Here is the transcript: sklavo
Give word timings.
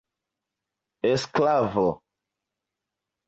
sklavo 1.21 1.87